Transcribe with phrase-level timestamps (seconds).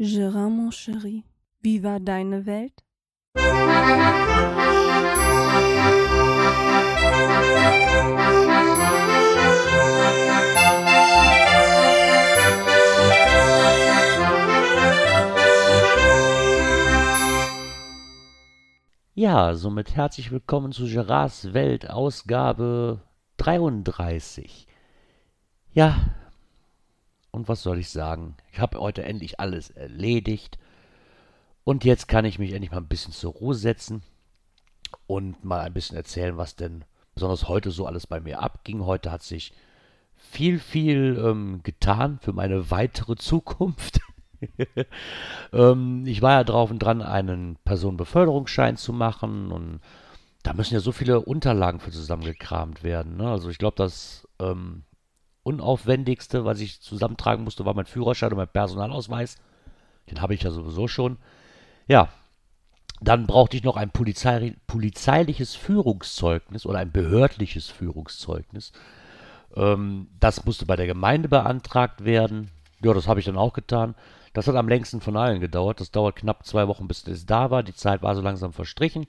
[0.00, 1.24] Gérard, mon chéri,
[1.60, 2.84] wie war deine Welt?
[19.14, 23.02] Ja, somit herzlich willkommen zu Gerards Welt, Ausgabe
[23.38, 24.68] 33.
[25.72, 25.96] Ja,
[27.30, 28.36] und was soll ich sagen?
[28.52, 30.58] Ich habe heute endlich alles erledigt.
[31.64, 34.02] Und jetzt kann ich mich endlich mal ein bisschen zur Ruhe setzen
[35.06, 38.84] und mal ein bisschen erzählen, was denn besonders heute so alles bei mir abging.
[38.84, 39.52] Heute hat sich
[40.16, 44.00] viel, viel ähm, getan für meine weitere Zukunft.
[45.52, 49.80] ähm, ich war ja drauf und dran, einen Personenbeförderungsschein zu machen und
[50.42, 53.16] da müssen ja so viele Unterlagen für zusammengekramt werden.
[53.16, 53.28] Ne?
[53.28, 54.84] Also ich glaube, das ähm,
[55.48, 59.36] unaufwendigste, was ich zusammentragen musste, war mein Führerschein und mein Personalausweis.
[60.10, 61.16] Den habe ich ja sowieso schon.
[61.86, 62.08] Ja,
[63.00, 68.72] dann brauchte ich noch ein Polizei polizeiliches Führungszeugnis oder ein behördliches Führungszeugnis.
[69.56, 72.50] Ähm, das musste bei der Gemeinde beantragt werden.
[72.82, 73.94] Ja, das habe ich dann auch getan.
[74.34, 75.80] Das hat am längsten von allen gedauert.
[75.80, 77.62] Das dauert knapp zwei Wochen, bis es da war.
[77.62, 79.06] Die Zeit war so langsam verstrichen.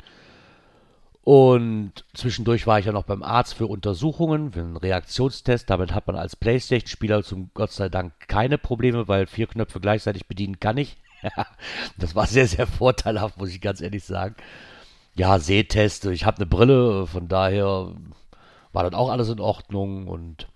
[1.23, 5.69] Und zwischendurch war ich ja noch beim Arzt für Untersuchungen, für einen Reaktionstest.
[5.69, 10.27] Damit hat man als Playstation-Spieler zum Gott sei Dank keine Probleme, weil vier Knöpfe gleichzeitig
[10.27, 10.97] bedienen kann ich.
[11.97, 14.35] das war sehr, sehr vorteilhaft, muss ich ganz ehrlich sagen.
[15.15, 17.93] Ja, Sehtest, ich habe eine Brille, von daher
[18.71, 20.47] war das auch alles in Ordnung und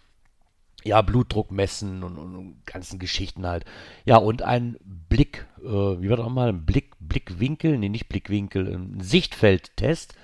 [0.84, 3.66] ja, Blutdruck messen und, und, und, ganzen Geschichten halt.
[4.06, 6.50] Ja, und ein Blick, äh, wie war das nochmal?
[6.50, 10.16] Ein Blick, Blickwinkel, nee, nicht Blickwinkel, ein Sichtfeldtest.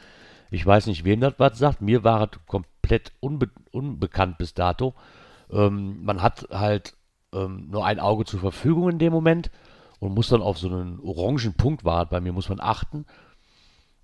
[0.52, 1.82] Ich weiß nicht, wem das was sagt.
[1.82, 4.94] Mir war es komplett unbe unbekannt bis dato.
[5.52, 6.96] Ähm, man hat halt
[7.34, 9.52] ähm, nur ein Auge zur Verfügung in dem Moment
[10.00, 13.06] und muss dann auf so einen orangen Punkt war bei mir, muss man achten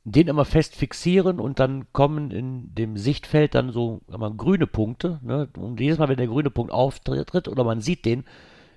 [0.06, 5.20] den immer fest fixieren und dann kommen in dem Sichtfeld dann so mal, grüne Punkte.
[5.24, 5.50] Ne?
[5.58, 8.24] Und jedes Mal, wenn der grüne Punkt auftritt oder man sieht den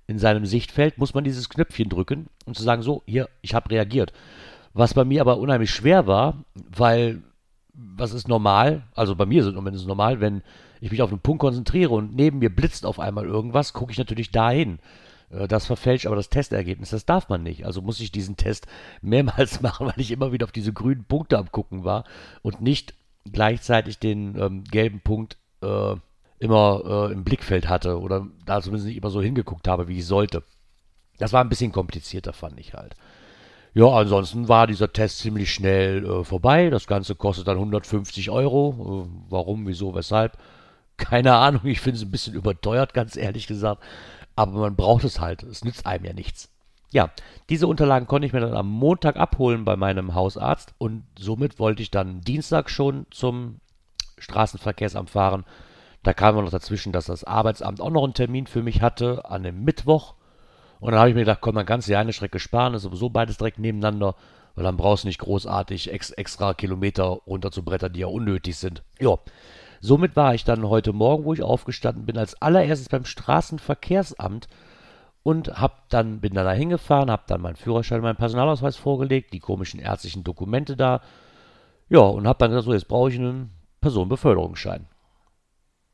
[0.07, 3.71] in seinem Sichtfeld, muss man dieses Knöpfchen drücken, um zu sagen, so, hier, ich habe
[3.71, 4.15] reagiert.
[4.73, 7.23] Was bei mir aber unheimlich schwer war, weil,
[7.79, 10.43] was ist normal, also bei mir ist es zumindest normal, wenn
[10.81, 13.99] ich mich auf einen Punkt konzentriere und neben mir blitzt auf einmal irgendwas, gucke ich
[13.99, 14.79] natürlich dahin.
[15.31, 16.91] Äh, das verfälscht aber das Testergebnis.
[16.91, 17.67] Das darf man nicht.
[17.67, 18.67] Also muss ich diesen Test
[19.01, 22.05] mehrmals machen, weil ich immer wieder auf diese grünen Punkte am Gucken war
[22.43, 22.95] und nicht
[23.31, 25.95] gleichzeitig den ähm, gelben Punkt äh,
[26.39, 30.07] immer äh, im Blickfeld hatte oder da zumindest nicht immer so hingeguckt habe, wie ich
[30.07, 30.43] sollte.
[31.19, 32.95] Das war ein bisschen komplizierter, fand ich halt.
[33.79, 36.71] Ja, ansonsten war dieser Test ziemlich schnell äh, vorbei.
[36.71, 39.07] Das Ganze kostet dann 150 Euro.
[39.07, 40.37] Äh, warum, wieso, weshalb?
[40.97, 41.63] Keine Ahnung.
[41.65, 43.83] Ich finde es ein bisschen überteuert, ganz ehrlich gesagt
[44.39, 45.43] aber man braucht es halt.
[45.43, 46.49] Es nützt einem ja nichts.
[46.93, 47.11] Ja,
[47.51, 51.83] diese Unterlagen konnte ich mir dann am Montag abholen bei meinem Hausarzt und somit wollte
[51.83, 53.61] ich dann Dienstag schon zum
[54.17, 55.45] Straßenverkehrsamt fahren.
[56.05, 59.43] Da kam noch dazwischen, dass das Arbeitsamt auch noch einen Termin für mich hatte an
[59.43, 60.15] dem Mittwoch.
[60.81, 62.83] Und dann habe ich mir gedacht, komm, dann kannst du ja eine Strecke sparen, ist
[62.83, 64.15] sowieso beides direkt nebeneinander,
[64.55, 68.83] weil dann brauchst du nicht großartig ex extra Kilometer runterzubrettern, die ja unnötig sind.
[69.01, 69.19] Ja,
[69.81, 74.49] Somit war ich dann heute Morgen, wo ich aufgestanden bin, als allererstes beim Straßenverkehrsamt
[75.23, 79.41] und hab dann, bin dann da hingefahren, hab dann meinen Führerschein, meinen Personalausweis vorgelegt, die
[79.41, 81.01] komischen ärztlichen Dokumente da.
[81.89, 83.51] Ja, und hab dann gesagt, so, jetzt brauche ich einen
[83.81, 84.87] Personenbeförderungsschein.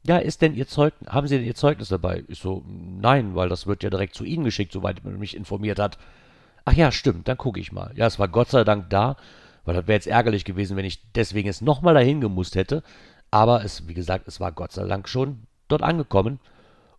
[0.07, 2.25] Ja, ist denn Ihr Zeugnis, haben Sie denn Ihr Zeugnis dabei?
[2.29, 5.79] Ich so, nein, weil das wird ja direkt zu Ihnen geschickt, soweit man mich informiert
[5.79, 5.99] hat.
[6.67, 7.93] Ach ja, stimmt, dann gucke ich mal.
[7.97, 9.17] Ja, es war Gott sei Dank da,
[9.65, 12.83] weil das wäre jetzt ärgerlich gewesen, wenn ich deswegen jetzt nochmal dahin gemusst hätte.
[13.31, 16.39] Aber es, wie gesagt, es war Gott sei Dank schon dort angekommen.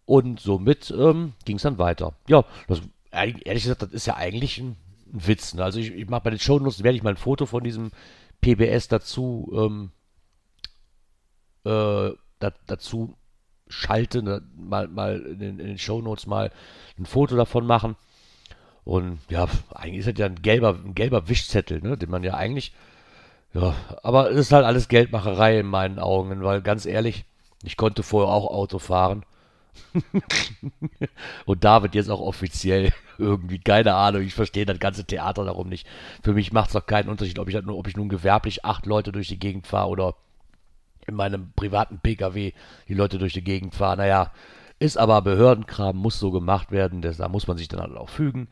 [0.05, 2.13] Und somit ähm, ging es dann weiter.
[2.27, 4.77] Ja, das, ehrlich gesagt, das ist ja eigentlich ein,
[5.13, 5.53] ein Witz.
[5.53, 5.63] Ne?
[5.63, 7.91] Also ich, ich mache bei den Shownotes, werde ich mal ein Foto von diesem
[8.41, 9.91] PBS dazu, ähm,
[11.65, 12.11] äh,
[12.49, 13.15] da, dazu
[13.67, 14.41] schalten, ne?
[14.55, 16.51] mal, mal in den, in den Shownotes mal
[16.97, 17.95] ein Foto davon machen.
[18.83, 21.97] Und ja, eigentlich ist das ja ein gelber, ein gelber Wischzettel, ne?
[21.97, 22.73] den man ja eigentlich
[23.55, 23.73] ja,
[24.03, 27.23] aber es ist halt alles Geldmacherei in meinen Augen, weil ganz ehrlich,
[27.63, 29.23] ich konnte vorher auch Auto fahren.
[31.45, 35.87] und David jetzt auch offiziell irgendwie, keine Ahnung, ich verstehe das ganze Theater darum nicht.
[36.21, 39.13] Für mich macht es doch keinen Unterschied, ob ich, ob ich nun gewerblich acht Leute
[39.13, 40.15] durch die Gegend fahre oder
[41.07, 42.53] in meinem privaten Pkw
[42.87, 43.97] die Leute durch die Gegend fahren.
[43.97, 44.31] Naja,
[44.79, 48.47] ist aber Behördenkram, muss so gemacht werden, da muss man sich dann halt auch fügen.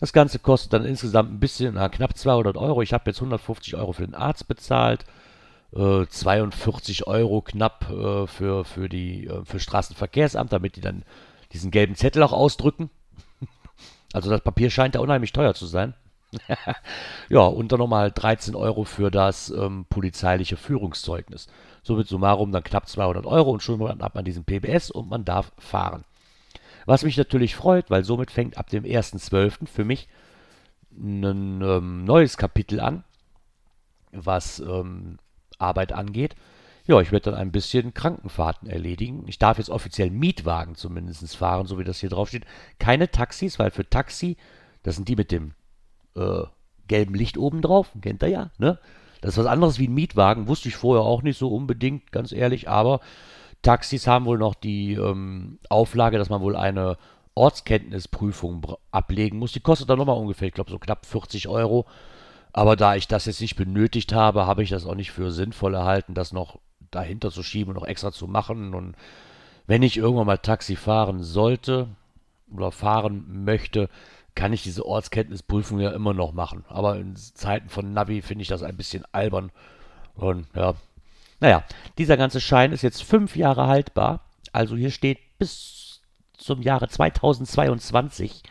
[0.00, 2.82] Das Ganze kostet dann insgesamt ein bisschen, na, knapp 200 Euro.
[2.82, 5.04] Ich habe jetzt 150 Euro für den Arzt bezahlt,
[5.74, 11.04] äh, 42 Euro knapp äh, für, für, die, äh, für Straßenverkehrsamt, damit die dann
[11.52, 12.90] diesen gelben Zettel auch ausdrücken.
[14.12, 15.92] Also das Papier scheint ja unheimlich teuer zu sein.
[17.28, 21.46] ja, und dann nochmal 13 Euro für das ähm, polizeiliche Führungszeugnis.
[21.82, 25.52] Somit summarum dann knapp 200 Euro und schon hat man diesen PBS und man darf
[25.58, 26.04] fahren.
[26.86, 29.66] Was mich natürlich freut, weil somit fängt ab dem 1.12.
[29.66, 30.08] für mich
[30.96, 33.04] ein ähm, neues Kapitel an,
[34.12, 35.18] was ähm,
[35.58, 36.36] Arbeit angeht.
[36.86, 39.24] Ja, ich werde dann ein bisschen Krankenfahrten erledigen.
[39.26, 42.44] Ich darf jetzt offiziell Mietwagen zumindest fahren, so wie das hier drauf steht.
[42.78, 44.36] Keine Taxis, weil für Taxi,
[44.82, 45.54] das sind die mit dem
[46.16, 46.42] äh,
[46.88, 48.78] gelben Licht oben drauf, kennt ihr ja, ne?
[49.20, 52.30] Das ist was anderes wie ein Mietwagen, wusste ich vorher auch nicht so unbedingt, ganz
[52.30, 53.00] ehrlich, aber
[53.62, 56.98] Taxis haben wohl noch die ähm, Auflage, dass man wohl eine
[57.34, 59.52] Ortskenntnisprüfung ablegen muss.
[59.52, 61.86] Die kostet dann nochmal ungefähr, ich glaube, so knapp 40 Euro.
[62.52, 65.74] Aber da ich das jetzt nicht benötigt habe, habe ich das auch nicht für sinnvoll
[65.74, 66.60] erhalten, das noch
[66.92, 68.74] dahinter zu schieben und noch extra zu machen.
[68.74, 68.94] Und
[69.66, 71.88] wenn ich irgendwann mal Taxi fahren sollte
[72.52, 73.88] oder fahren möchte,
[74.34, 76.64] kann ich diese Ortskenntnisprüfung ja immer noch machen.
[76.68, 79.50] Aber in Zeiten von Navi finde ich das ein bisschen albern.
[80.14, 80.74] Und ja,
[81.40, 81.64] naja,
[81.98, 84.20] dieser ganze Schein ist jetzt fünf Jahre haltbar.
[84.52, 86.00] Also hier steht bis
[86.36, 88.42] zum Jahre 2022.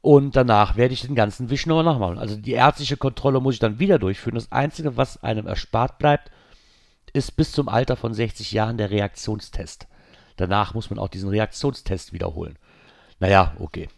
[0.00, 2.18] Und danach werde ich den ganzen Wisch nochmal nachmachen.
[2.18, 4.34] Also die ärztliche Kontrolle muss ich dann wieder durchführen.
[4.34, 6.30] Das Einzige, was einem erspart bleibt,
[7.14, 9.86] ist bis zum Alter von 60 Jahren der Reaktionstest.
[10.36, 12.58] Danach muss man auch diesen Reaktionstest wiederholen.
[13.18, 13.88] Naja, okay.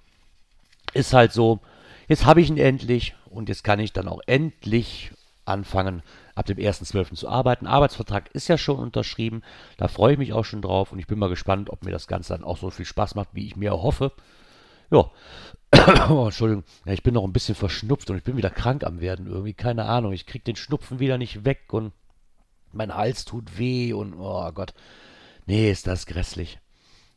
[0.97, 1.61] Ist halt so.
[2.09, 5.11] Jetzt habe ich ihn endlich und jetzt kann ich dann auch endlich
[5.45, 6.03] anfangen,
[6.35, 7.15] ab dem 1.12.
[7.15, 7.67] zu arbeiten.
[7.67, 9.43] Arbeitsvertrag ist ja schon unterschrieben.
[9.77, 12.07] Da freue ich mich auch schon drauf und ich bin mal gespannt, ob mir das
[12.07, 14.13] Ganze dann auch so viel Spaß macht, wie ich mir hoffe.
[14.91, 15.11] Ja.
[16.11, 19.01] oh, Entschuldigung, ja, ich bin noch ein bisschen verschnupft und ich bin wieder krank am
[19.01, 19.53] werden irgendwie.
[19.53, 21.93] Keine Ahnung, ich kriege den Schnupfen wieder nicht weg und
[22.73, 24.73] mein Hals tut weh und oh Gott.
[25.45, 26.59] Nee, ist das grässlich.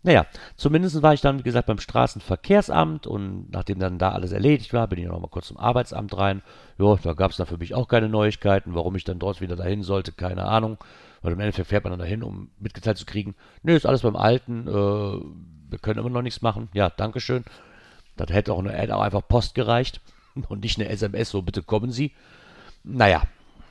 [0.02, 0.26] Naja,
[0.56, 4.88] zumindest war ich dann, wie gesagt, beim Straßenverkehrsamt und nachdem dann da alles erledigt war,
[4.88, 6.42] bin ich noch mal kurz zum Arbeitsamt rein.
[6.78, 8.76] Ja, da gab es dann für mich auch keine Neuigkeiten.
[8.76, 10.78] Warum ich dann dort wieder dahin sollte, keine Ahnung.
[11.22, 14.16] Weil im Endeffekt fährt man dann dahin, um mitgeteilt zu kriegen, nö, ist alles beim
[14.16, 16.70] Alten, äh, wir können immer noch nichts machen.
[16.74, 17.44] Ja, Dankeschön.
[18.16, 20.00] Das hätte auch, eine, hätte auch einfach Post gereicht
[20.48, 22.14] und nicht eine SMS, so bitte kommen Sie.
[22.84, 23.24] Naja,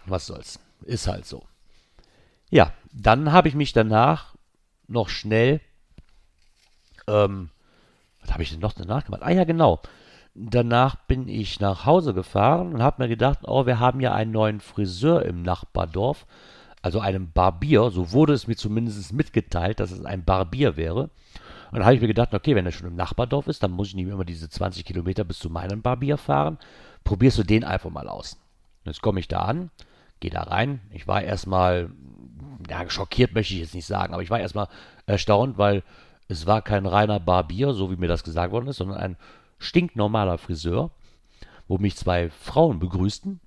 [0.05, 0.61] was soll's.
[0.83, 1.45] Ist halt so.
[2.51, 4.35] Ja, dann habe ich mich danach
[4.87, 5.61] noch schnell,
[7.09, 7.51] ähm,
[8.21, 9.23] was habe ich denn noch danach gemacht?
[9.25, 9.81] Ah ja, genau.
[10.35, 14.31] Danach bin ich nach Hause gefahren und habe mir gedacht, oh, wir haben ja einen
[14.31, 16.27] neuen Friseur im Nachbardorf,
[16.83, 17.91] also einen Barbier.
[17.91, 21.11] So wurde es mir zumindest mitgeteilt, dass es ein Barbier wäre.
[21.71, 23.89] Und dann habe ich mir gedacht, okay, wenn er schon im Nachbardorf ist, dann muss
[23.89, 26.59] ich nicht mehr immer diese 20 Kilometer bis zu meinem Barbier fahren.
[27.05, 28.39] Probierst du den einfach mal aus.
[28.85, 29.71] Jetzt komme ich da an,
[30.21, 30.81] gehe da rein.
[30.93, 31.91] Ich war erstmal
[32.69, 34.69] ja, schockiert möchte ich jetzt nicht sagen, aber ich war erstmal
[35.07, 35.83] erstaunt, weil
[36.29, 39.17] es war kein reiner Barbier, so wie mir das gesagt worden ist, sondern ein
[39.59, 40.91] stinknormaler Friseur,
[41.67, 43.41] wo mich zwei Frauen begrüßten.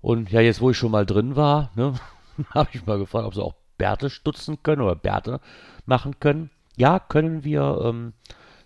[0.00, 1.94] Und ja, jetzt wo ich schon mal drin war, ne,
[2.54, 5.40] habe ich mal gefragt, ob sie auch Bärte stutzen können oder Bärte
[5.86, 6.50] machen können.
[6.76, 7.80] Ja, können wir.
[7.82, 8.12] Ähm,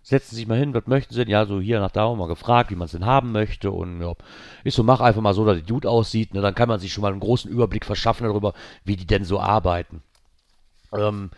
[0.02, 1.31] setzen Sie sich mal hin, was möchten Sie denn?
[1.31, 3.70] Ja, so hier nach da mal gefragt, wie man es denn haben möchte.
[3.70, 4.14] Und ja,
[4.64, 6.35] ich so, mach einfach mal so, dass die gut aussieht.
[6.35, 6.40] Ne?
[6.40, 8.52] Dann kann man sich schon mal einen großen Überblick verschaffen darüber,
[8.85, 10.02] wie die denn so arbeiten.
[10.93, 11.31] Ähm,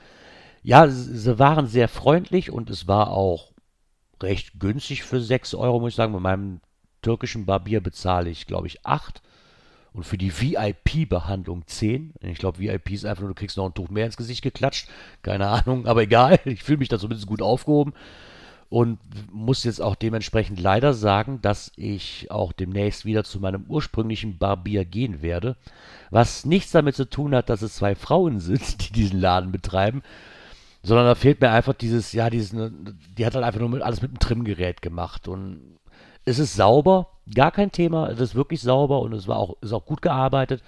[0.64, 3.52] ja, sie waren sehr freundlich und es war auch
[4.22, 6.14] recht günstig für 6 Euro, muss ich sagen.
[6.14, 6.60] Bei meinem
[7.02, 9.22] türkischen Barbier bezahle ich, glaube ich, 8.
[9.92, 12.14] Und für die VIP-Behandlung 10.
[12.22, 14.88] Ich glaube, VIP ist einfach nur, du kriegst noch ein Tuch mehr ins Gesicht geklatscht.
[15.22, 16.40] Keine Ahnung, aber egal.
[16.46, 17.92] Ich fühle mich da zumindest gut aufgehoben
[18.70, 18.98] und
[19.30, 24.84] muss jetzt auch dementsprechend leider sagen, dass ich auch demnächst wieder zu meinem ursprünglichen Barbier
[24.86, 25.56] gehen werde,
[26.10, 30.02] was nichts damit zu tun hat, dass es zwei Frauen sind, die diesen Laden betreiben,
[30.84, 32.54] sondern da fehlt mir einfach dieses, ja, dieses,
[33.18, 35.78] die hat halt einfach nur mit, alles mit einem Trimmgerät gemacht und
[36.24, 39.72] es ist sauber, gar kein Thema, es ist wirklich sauber und es war auch, ist
[39.72, 40.62] auch gut gearbeitet.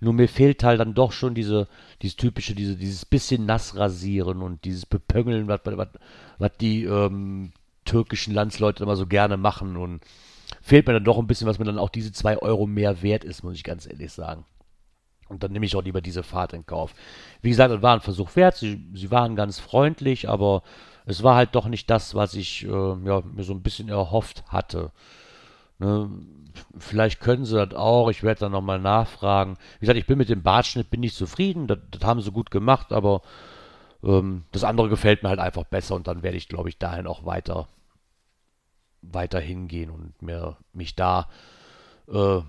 [0.00, 1.66] Nur mir fehlt halt dann doch schon diese,
[2.02, 5.88] dieses typische, diese, dieses bisschen nass rasieren und dieses Bepöngeln, was, was,
[6.38, 7.52] was die ähm,
[7.84, 9.76] türkischen Landsleute immer so gerne machen.
[9.76, 10.00] Und
[10.62, 13.24] fehlt mir dann doch ein bisschen, was mir dann auch diese zwei Euro mehr wert
[13.24, 14.44] ist, muss ich ganz ehrlich sagen.
[15.28, 16.94] Und dann nehme ich auch lieber diese Fahrt in Kauf.
[17.42, 18.56] Wie gesagt, es war ein Versuch wert.
[18.56, 20.62] Sie, sie waren ganz freundlich, aber
[21.06, 24.44] es war halt doch nicht das, was ich äh, ja, mir so ein bisschen erhofft
[24.48, 24.92] hatte.
[25.78, 26.10] Ne?
[26.78, 28.10] Vielleicht können sie das auch.
[28.10, 29.56] Ich werde dann nochmal nachfragen.
[29.78, 31.66] Wie gesagt, ich bin mit dem Bartschnitt bin nicht zufrieden.
[31.66, 33.22] Das, das haben sie gut gemacht, aber
[34.02, 37.06] ähm, das andere gefällt mir halt einfach besser und dann werde ich, glaube ich, dahin
[37.06, 37.68] auch weiter,
[39.02, 41.28] weiter hingehen und mir, mich da,
[42.08, 42.40] äh,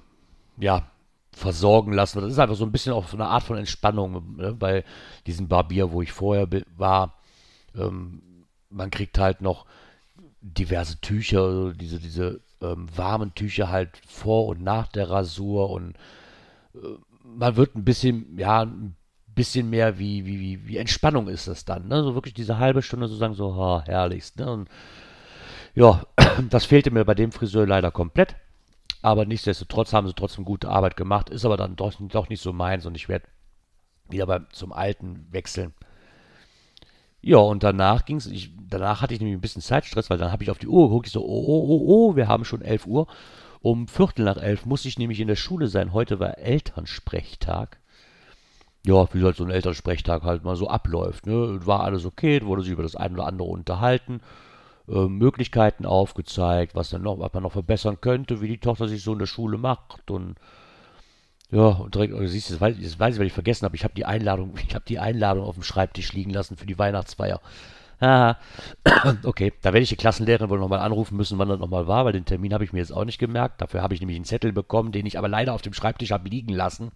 [0.58, 0.90] ja,
[1.32, 2.22] versorgen lassen.
[2.22, 4.84] Das ist einfach so ein bisschen auch so eine Art von Entspannung ne, bei
[5.28, 7.16] diesem Barbier, wo ich vorher war.
[7.76, 8.22] Ähm,
[8.70, 9.66] man kriegt halt noch
[10.42, 15.96] diverse Tücher, also diese, diese ähm, warmen Tücher halt vor und nach der Rasur und
[16.76, 16.80] äh,
[17.24, 18.96] man wird ein bisschen, ja, ein
[19.28, 22.04] bisschen mehr wie, wie, wie, wie Entspannung ist das dann, ne?
[22.04, 24.52] So wirklich diese halbe Stunde sozusagen so, ha, herrlichst, ne?
[24.52, 24.70] Und
[25.76, 26.04] ja,
[26.50, 28.36] das fehlte mir bei dem Friseur leider komplett.
[29.02, 32.52] Aber nichtsdestotrotz haben sie trotzdem gute Arbeit gemacht, ist aber dann doch, doch nicht so
[32.52, 33.26] meins und ich werde
[34.10, 35.74] wieder beim, zum Alten wechseln.
[37.22, 38.30] Ja, und danach ging es,
[38.70, 41.08] danach hatte ich nämlich ein bisschen Zeitstress, weil dann habe ich auf die Uhr geguckt,
[41.08, 43.08] ich so, oh, oh, oh, oh, wir haben schon 11 Uhr.
[43.62, 45.92] Um Viertel nach elf musste ich nämlich in der Schule sein.
[45.92, 47.78] Heute war Elternsprechtag.
[48.86, 51.26] Ja, wie halt so ein Elternsprechtag halt mal so abläuft.
[51.26, 51.60] Ne?
[51.66, 54.22] War alles okay, wurde sich über das eine oder andere unterhalten,
[54.90, 59.04] äh, Möglichkeiten aufgezeigt, was dann noch, was man noch verbessern könnte, wie die Tochter sich
[59.04, 60.36] so in der Schule macht und
[61.52, 63.76] ja, und direkt, oh, siehst du, das weiß, das weiß ich, weil ich vergessen habe.
[63.76, 66.78] Ich habe die Einladung, ich habe die Einladung auf dem Schreibtisch liegen lassen für die
[66.78, 67.42] Weihnachtsfeier.
[68.00, 68.36] Ah,
[69.24, 72.14] okay, da werde ich die Klassenlehrerin wohl nochmal anrufen müssen, wann das nochmal war, weil
[72.14, 73.62] den Termin habe ich mir jetzt auch nicht gemerkt.
[73.62, 76.30] Dafür habe ich nämlich einen Zettel bekommen, den ich aber leider auf dem Schreibtisch habe
[76.30, 76.92] liegen lassen.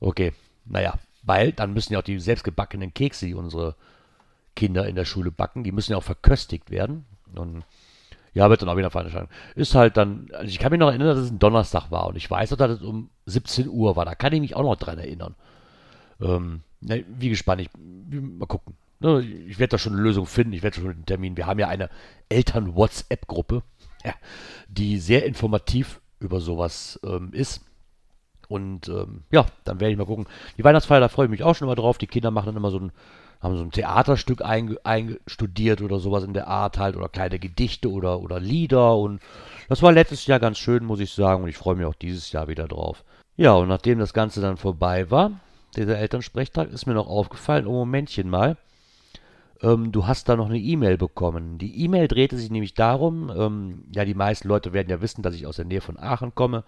[0.00, 0.32] Okay,
[0.64, 3.74] naja, weil dann müssen ja auch die selbstgebackenen Kekse, die unsere
[4.54, 7.04] Kinder in der Schule backen, die müssen ja auch verköstigt werden.
[7.34, 7.64] Und
[8.34, 9.30] ja, wird dann auch wieder Veranstaltung.
[9.54, 12.16] Ist halt dann, also ich kann mich noch erinnern, dass es ein Donnerstag war und
[12.16, 14.04] ich weiß noch, dass es um 17 Uhr war.
[14.04, 15.36] Da kann ich mich auch noch dran erinnern.
[16.20, 17.70] Ähm, ne, wie gespannt, ich,
[18.10, 18.74] mal gucken.
[19.00, 21.36] Ne, ich werde da schon eine Lösung finden, ich werde schon einen Termin.
[21.36, 21.90] Wir haben ja eine
[22.28, 23.62] Eltern-WhatsApp-Gruppe,
[24.04, 24.14] ja,
[24.68, 27.64] die sehr informativ über sowas ähm, ist.
[28.48, 30.26] Und ähm, ja, dann werde ich mal gucken.
[30.58, 31.98] Die Weihnachtsfeier, da freue ich mich auch schon immer drauf.
[31.98, 32.92] Die Kinder machen dann immer so ein
[33.44, 38.20] haben so ein Theaterstück einstudiert oder sowas in der Art halt oder kleine Gedichte oder,
[38.20, 39.20] oder Lieder und
[39.68, 42.32] das war letztes Jahr ganz schön, muss ich sagen und ich freue mich auch dieses
[42.32, 43.04] Jahr wieder drauf.
[43.36, 45.32] Ja, und nachdem das Ganze dann vorbei war,
[45.76, 48.56] dieser Elternsprechtag, ist mir noch aufgefallen, oh Momentchen mal,
[49.60, 51.58] ähm, du hast da noch eine E-Mail bekommen.
[51.58, 55.34] Die E-Mail drehte sich nämlich darum, ähm, ja, die meisten Leute werden ja wissen, dass
[55.34, 56.64] ich aus der Nähe von Aachen komme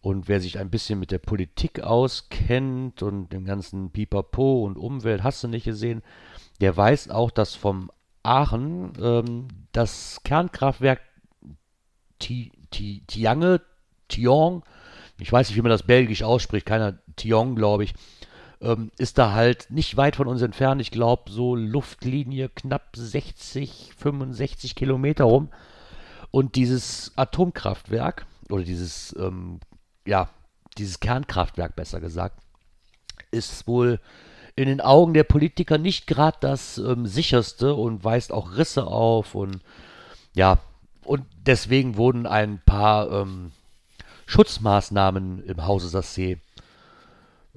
[0.00, 5.22] und wer sich ein bisschen mit der Politik auskennt und dem ganzen Pipapo und Umwelt,
[5.22, 6.02] hast du nicht gesehen,
[6.60, 7.90] der weiß auch, dass vom
[8.22, 11.00] Aachen ähm, das Kernkraftwerk
[12.18, 13.60] Tiange,
[14.08, 14.64] Tiong,
[15.18, 17.94] ich weiß nicht, wie man das belgisch ausspricht, keiner Tiong, glaube ich,
[18.60, 20.80] ähm, ist da halt nicht weit von uns entfernt.
[20.80, 25.50] Ich glaube, so Luftlinie knapp 60, 65 Kilometer rum.
[26.30, 29.60] Und dieses Atomkraftwerk oder dieses ähm,
[30.06, 30.28] ja,
[30.78, 32.40] dieses Kernkraftwerk besser gesagt,
[33.30, 34.00] ist wohl
[34.54, 39.34] in den Augen der Politiker nicht gerade das ähm, sicherste und weist auch Risse auf
[39.34, 39.60] und
[40.34, 40.58] ja,
[41.04, 43.52] und deswegen wurden ein paar ähm,
[44.26, 46.38] Schutzmaßnahmen im Hause Sassé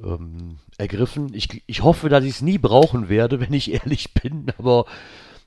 [0.03, 1.33] ähm, ergriffen.
[1.33, 4.85] Ich, ich hoffe, dass ich es nie brauchen werde, wenn ich ehrlich bin, aber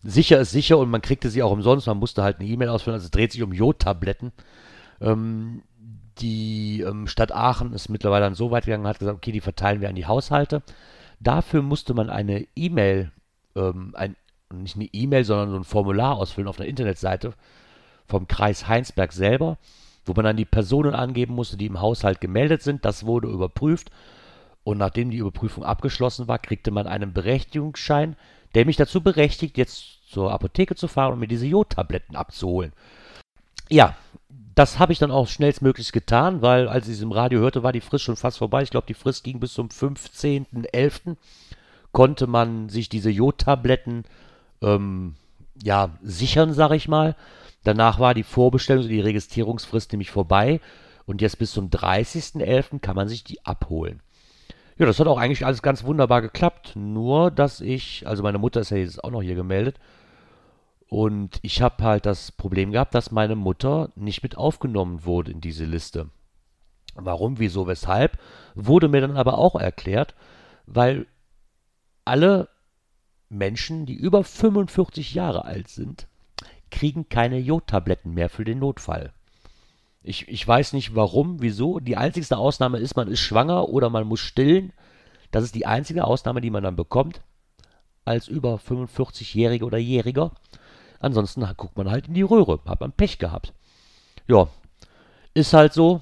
[0.03, 1.87] sicher ist sicher und man kriegte sie auch umsonst.
[1.87, 4.33] Man musste halt eine E-Mail ausfüllen, also es dreht sich um Jodtabletten.
[5.01, 5.63] Ähm,
[6.23, 9.41] die ähm, Stadt Aachen ist mittlerweile dann so weit gegangen und hat gesagt, okay, die
[9.41, 10.63] verteilen wir an die Haushalte.
[11.21, 13.13] Dafür musste man eine E-Mail,
[13.55, 14.17] ähm, ein,
[14.53, 17.35] nicht eine E-Mail, sondern so ein Formular ausfüllen auf einer Internetseite
[18.07, 19.59] vom Kreis Heinsberg selber,
[20.05, 22.85] wo man dann die Personen angeben musste, die im Haushalt gemeldet sind.
[22.85, 23.91] Das wurde überprüft
[24.65, 28.17] und nachdem die Überprüfung abgeschlossen war, kriegte man einen Berechtigungsschein,
[28.55, 32.73] der mich dazu berechtigt, jetzt zur Apotheke zu fahren und mir diese Jodtabletten abzuholen.
[33.69, 33.97] Ja,
[34.55, 37.73] das habe ich dann auch schnellstmöglich getan, weil als ich es im Radio hörte, war
[37.73, 38.63] die Frist schon fast vorbei.
[38.63, 41.17] Ich glaube, die Frist ging bis zum 15.11.
[41.93, 44.05] Konnte man sich diese Jodtabletten
[44.63, 45.15] ähm,
[45.63, 47.17] ja, sichern, sag ich mal.
[47.65, 50.61] Danach war die Vorbestellung, die Registrierungsfrist nämlich vorbei.
[51.07, 52.81] Und jetzt bis zum 30.11.
[52.81, 54.01] kann man sich die abholen.
[54.79, 56.73] Ja, das hat auch eigentlich alles ganz wunderbar geklappt.
[56.75, 59.79] Nur, dass ich, also meine Mutter ist ja jetzt auch noch hier gemeldet,
[60.93, 65.41] und ich habe halt das Problem gehabt, dass meine Mutter nicht mit aufgenommen wurde in
[65.41, 66.11] diese Liste.
[66.95, 68.19] Warum, wieso, weshalb,
[68.55, 70.15] wurde mir dann aber auch erklärt,
[70.67, 71.07] weil
[72.05, 72.51] alle
[73.31, 76.09] Menschen, die über 45 Jahre alt sind,
[76.71, 79.15] kriegen keine Jodtabletten mehr für den Notfall.
[80.03, 81.81] Ich, ich weiß nicht warum, wieso.
[81.81, 84.75] Die einzigste Ausnahme ist, man ist schwanger oder man muss stillen.
[85.31, 87.23] Das ist die einzige Ausnahme, die man dann bekommt
[88.05, 90.33] als über 45-Jähriger oder Jähriger.
[91.03, 92.61] Ansonsten guckt man halt in die Röhre.
[92.65, 93.53] Hat man Pech gehabt.
[94.29, 94.49] Ja,
[95.35, 96.01] ist halt so.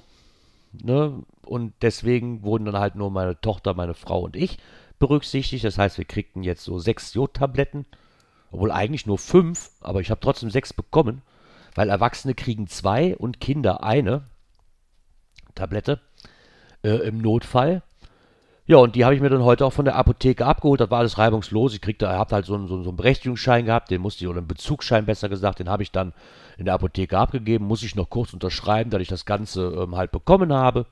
[0.73, 1.23] Ne?
[1.43, 4.59] Und deswegen wurden dann halt nur meine Tochter, meine Frau und ich
[4.99, 5.65] berücksichtigt.
[5.65, 7.87] Das heißt, wir kriegten jetzt so sechs Jodtabletten.
[8.53, 11.23] Obwohl eigentlich nur fünf, aber ich habe trotzdem sechs bekommen.
[11.75, 14.27] Weil Erwachsene kriegen zwei und Kinder eine
[15.55, 16.01] Tablette
[16.83, 17.83] äh, im Notfall.
[18.71, 20.81] Ja, und die habe ich mir dann heute auch von der Apotheke abgeholt.
[20.81, 21.75] Das war alles reibungslos.
[21.75, 24.47] Ich kriegte, habe halt so einen, so, einen Berechtigungsschein gehabt, den musste ich, oder einen
[24.47, 26.13] Bezugsschein besser gesagt, den habe ich dann
[26.57, 27.67] in der Apotheke abgegeben.
[27.67, 30.87] Muss ich noch kurz unterschreiben, dass ich das Ganze ähm, halt bekommen habe.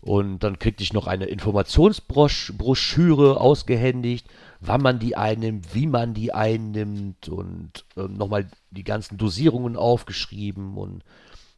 [0.00, 4.26] Und dann kriegte ich noch eine Informationsbroschüre ausgehändigt,
[4.60, 10.78] wann man die einnimmt, wie man die einnimmt und ähm, nochmal die ganzen Dosierungen aufgeschrieben.
[10.78, 11.04] Und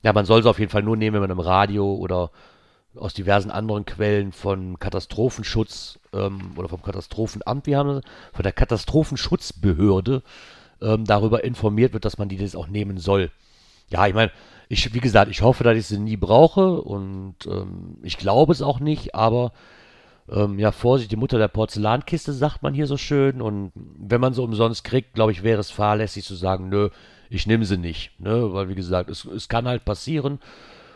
[0.02, 2.32] ja, man soll sie auf jeden Fall nur nehmen, wenn man im Radio oder
[2.96, 8.00] aus diversen anderen Quellen von Katastrophenschutz ähm, oder vom Katastrophenamt, wie haben wir
[8.32, 10.22] von der Katastrophenschutzbehörde
[10.80, 13.30] ähm, darüber informiert wird, dass man die das auch nehmen soll.
[13.88, 14.32] Ja, ich meine,
[14.68, 18.62] ich, wie gesagt, ich hoffe, dass ich sie nie brauche und ähm, ich glaube es
[18.62, 19.52] auch nicht, aber
[20.28, 23.42] ähm, ja, Vorsicht, die Mutter der Porzellankiste, sagt man hier so schön.
[23.42, 26.88] Und wenn man sie umsonst kriegt, glaube ich, wäre es fahrlässig zu sagen, nö,
[27.30, 28.18] ich nehme sie nicht.
[28.20, 28.52] Ne?
[28.52, 30.38] Weil, wie gesagt, es, es kann halt passieren.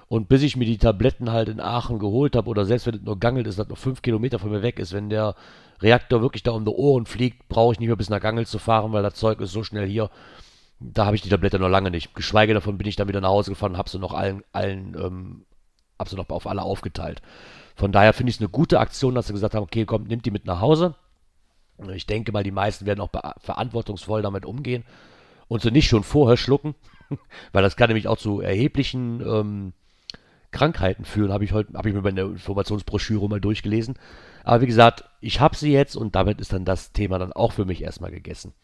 [0.08, 3.02] Und bis ich mir die Tabletten halt in Aachen geholt habe, oder selbst wenn es
[3.02, 5.34] nur Gangelt ist, das noch fünf Kilometer von mir weg ist, wenn der
[5.80, 8.58] Reaktor wirklich da um die Ohren fliegt, brauche ich nicht mehr bis nach Gangelt zu
[8.58, 10.10] fahren, weil das Zeug ist so schnell hier
[10.80, 12.14] da habe ich die Tablette noch lange nicht.
[12.14, 14.94] Geschweige davon bin ich dann wieder nach Hause gefahren und habe sie noch allen, allen,
[14.94, 15.46] ähm,
[15.98, 17.20] habe sie noch auf alle aufgeteilt.
[17.74, 20.24] Von daher finde ich es eine gute Aktion, dass sie gesagt haben, okay, komm, nimmt
[20.24, 20.94] die mit nach Hause.
[21.94, 24.84] Ich denke mal, die meisten werden auch verantwortungsvoll damit umgehen
[25.46, 26.74] und sie nicht schon vorher schlucken,
[27.52, 29.72] weil das kann nämlich auch zu erheblichen ähm,
[30.50, 33.96] Krankheiten führen, habe ich heute, habe ich mir bei der Informationsbroschüre mal durchgelesen.
[34.44, 37.52] Aber wie gesagt, ich habe sie jetzt und damit ist dann das Thema dann auch
[37.52, 38.54] für mich erstmal gegessen.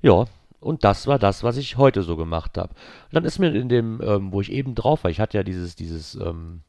[0.00, 0.26] Ja,
[0.60, 2.74] und das war das, was ich heute so gemacht habe.
[3.10, 5.74] dann ist mir in dem, ähm, wo ich eben drauf war, ich hatte ja dieses,
[5.74, 6.60] dieses, ähm,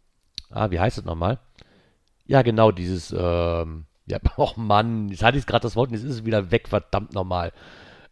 [0.49, 1.39] ah, wie heißt es nochmal?
[2.25, 6.05] Ja, genau, dieses, ähm, ja, och Mann, jetzt hatte ich gerade das Wort und jetzt
[6.05, 7.51] ist es wieder weg, verdammt nochmal.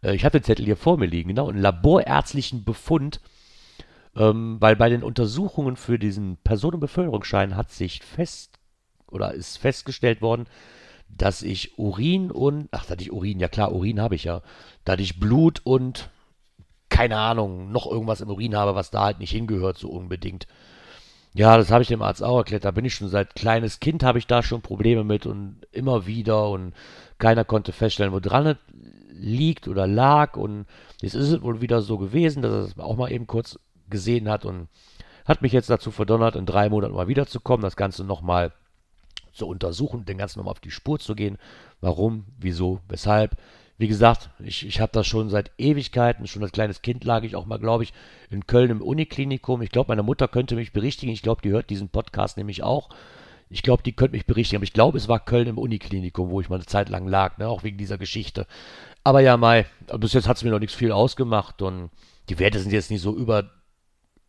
[0.03, 3.22] Äh, ich habe den Zettel hier vor mir liegen, genau, einen laborärztlichen Befund,
[4.19, 8.59] ähm, weil bei den Untersuchungen für diesen Personenbeförderungsschein hat sich fest,
[9.07, 10.45] oder ist festgestellt worden,
[11.07, 14.41] dass ich Urin und, ach, dass ich Urin, ja klar, Urin habe ich ja,
[14.83, 16.09] dass ich Blut und,
[16.89, 20.45] keine Ahnung, noch irgendwas im Urin habe, was da halt nicht hingehört, so unbedingt.
[21.33, 22.65] Ja, das habe ich dem Arzt auch erklärt.
[22.65, 26.05] Da bin ich schon seit kleines Kind, habe ich da schon Probleme mit und immer
[26.08, 26.73] wieder und
[27.19, 28.58] keiner konnte feststellen, wo dran es
[29.13, 30.36] liegt oder lag.
[30.38, 30.65] Und
[31.01, 34.30] jetzt ist es wohl wieder so gewesen, dass er es auch mal eben kurz gesehen
[34.30, 34.67] hat und
[35.25, 38.52] hat mich jetzt dazu verdonnert, in drei Monaten mal wiederzukommen, das Ganze nochmal
[39.32, 41.38] zu untersuchen, den ganzen nochmal auf die Spur zu gehen.
[41.82, 43.38] Warum, wieso, weshalb.
[43.78, 47.38] Wie gesagt, ich, ich habe das schon seit Ewigkeiten, schon als kleines Kind lag ich
[47.38, 47.93] auch mal, glaube ich,
[48.30, 49.62] in Köln im Uniklinikum.
[49.62, 51.13] Ich glaube, meine Mutter könnte mich berichtigen.
[51.13, 52.89] Ich glaube, die hört diesen Podcast nämlich auch.
[53.49, 54.58] Ich glaube, die könnte mich berichtigen.
[54.58, 57.38] Aber ich glaube, es war Köln im Uniklinikum, wo ich mal eine Zeit lang lag,
[57.38, 57.47] ne?
[57.47, 58.47] auch wegen dieser Geschichte.
[59.06, 59.65] Aber ja, Mai,
[59.97, 61.89] bis jetzt hat es mir noch nichts viel ausgemacht und
[62.28, 63.49] die Werte sind jetzt nicht so über,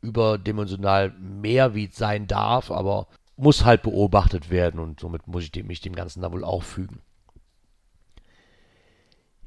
[0.01, 5.65] überdimensional mehr, wie es sein darf, aber muss halt beobachtet werden und somit muss ich
[5.65, 7.01] mich dem Ganzen da wohl auch fügen.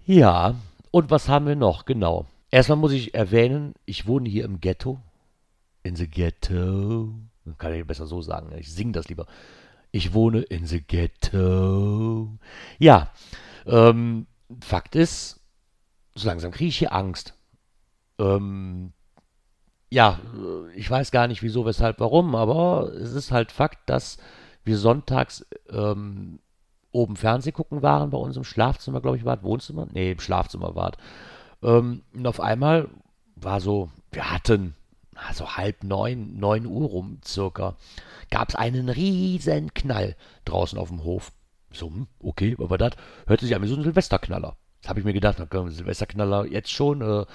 [0.05, 0.55] Ja,
[0.91, 1.85] und was haben wir noch?
[1.85, 2.25] Genau.
[2.51, 4.99] Erstmal muss ich erwähnen, ich wohne hier im Ghetto.
[5.83, 7.13] In the Ghetto.
[7.57, 8.51] Kann ich besser so sagen.
[8.57, 9.25] Ich singe das lieber.
[9.91, 12.37] Ich wohne in the Ghetto.
[12.79, 13.11] Ja,
[13.65, 14.27] ähm,
[14.61, 15.39] Fakt ist,
[16.15, 17.35] so langsam kriege ich hier Angst.
[18.19, 18.93] Ähm,
[19.93, 20.19] ja,
[20.75, 24.17] ich weiß gar nicht wieso, weshalb, warum, aber es ist halt Fakt, dass
[24.63, 26.39] wir sonntags ähm,
[26.91, 29.87] oben Fernseh gucken waren bei uns im Schlafzimmer, glaube ich, war Wohnzimmer?
[29.91, 30.93] Nee, im Schlafzimmer war
[31.61, 32.89] ähm, Und auf einmal
[33.35, 34.73] war so, wir hatten
[35.13, 37.75] also halb neun, neun Uhr rum circa,
[38.31, 41.31] gab es einen riesen Knall draußen auf dem Hof.
[41.71, 42.93] So, hm, okay, aber das
[43.27, 44.55] hörte sich an wie so ein Silvesterknaller.
[44.81, 47.25] Das habe ich mir gedacht, na, Silvesterknaller jetzt schon, äh,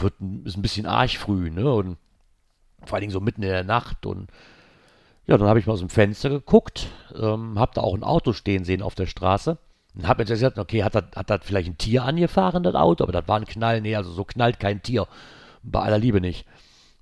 [0.00, 1.72] wird, ist ein bisschen arg früh, ne?
[1.72, 1.96] Und
[2.84, 4.06] vor allen Dingen so mitten in der Nacht.
[4.06, 4.30] Und
[5.26, 8.32] ja, dann habe ich mal aus dem Fenster geguckt, ähm, habe da auch ein Auto
[8.32, 9.58] stehen sehen auf der Straße.
[9.94, 13.04] Und habe jetzt gesagt, okay, hat das, hat das vielleicht ein Tier angefahren, das Auto?
[13.04, 13.80] Aber das war ein Knall.
[13.80, 15.06] Nee, also so knallt kein Tier.
[15.62, 16.46] Bei aller Liebe nicht.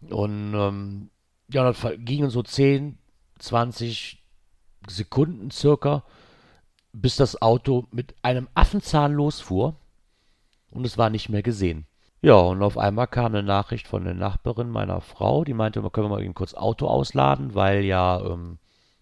[0.09, 1.11] Und ähm,
[1.53, 2.99] ja, das gingen so 10,
[3.39, 4.23] 20
[4.89, 6.05] Sekunden circa,
[6.93, 9.77] bis das Auto mit einem Affenzahn losfuhr.
[10.71, 11.87] Und es war nicht mehr gesehen.
[12.23, 16.07] Ja, und auf einmal kam eine Nachricht von der Nachbarin meiner Frau, die meinte, können
[16.11, 18.59] wir mal eben kurz Auto ausladen, weil ja, ähm,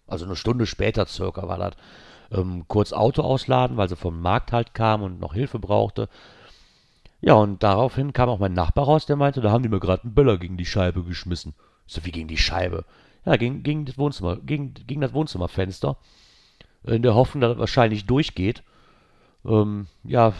[0.07, 1.73] also eine Stunde später circa war das,
[2.31, 6.07] ähm, kurz Auto ausladen, weil sie vom Markt halt kam und noch Hilfe brauchte.
[7.21, 10.03] Ja, und daraufhin kam auch mein Nachbar raus, der meinte, da haben die mir gerade
[10.03, 11.53] einen Böller gegen die Scheibe geschmissen.
[11.87, 12.85] So, wie gegen die Scheibe?
[13.25, 15.97] Ja, gegen, gegen das Wohnzimmer, gegen, gegen das Wohnzimmerfenster.
[16.83, 18.63] In der Hoffnung, dass das wahrscheinlich durchgeht.
[19.45, 20.31] Ähm, ja,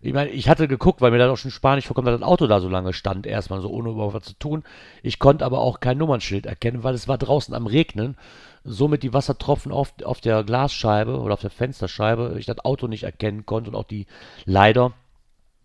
[0.00, 2.46] ich meine, ich hatte geguckt, weil mir das auch schon spanisch vorkommt, dass das Auto
[2.46, 4.62] da so lange stand, erstmal so ohne überhaupt was zu tun.
[5.02, 8.16] Ich konnte aber auch kein Nummernschild erkennen, weil es war draußen am Regnen.
[8.64, 13.04] Somit die Wassertropfen auf, auf der Glasscheibe oder auf der Fensterscheibe, ich das Auto nicht
[13.04, 14.06] erkennen konnte und auch die
[14.44, 14.92] leider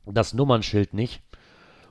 [0.06, 1.22] das Nummernschild nicht.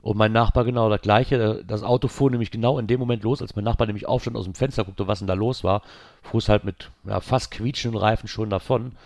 [0.01, 1.63] Und mein Nachbar genau das gleiche.
[1.65, 4.43] Das Auto fuhr nämlich genau in dem Moment los, als mein Nachbar nämlich aufstand aus
[4.43, 5.81] dem Fenster, guckte, was denn da los war.
[6.21, 8.97] Fuhr es halt mit ja, fast quietschenden Reifen schon davon.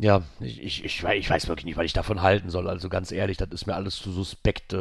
[0.00, 2.68] Ja, ich, ich, ich, weiß wirklich nicht, was ich davon halten soll.
[2.68, 4.74] Also ganz ehrlich, das ist mir alles zu suspekt.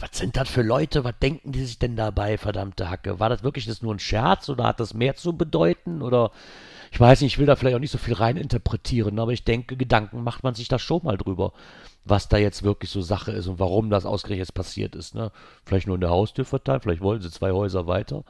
[0.00, 1.04] Was sind das für Leute?
[1.04, 3.20] Was denken die sich denn dabei, verdammte Hacke?
[3.20, 6.02] War das wirklich das nur ein Scherz oder hat das mehr zu bedeuten?
[6.02, 6.30] Oder
[6.92, 9.44] ich weiß nicht, ich will da vielleicht auch nicht so viel rein interpretieren, aber ich
[9.44, 11.54] denke, Gedanken macht man sich da schon mal drüber,
[12.04, 15.14] was da jetzt wirklich so Sache ist und warum das ausgerechnet passiert ist.
[15.14, 15.32] Ne?
[15.64, 18.24] Vielleicht nur in der Haustür verteilt, vielleicht wollen sie zwei Häuser weiter.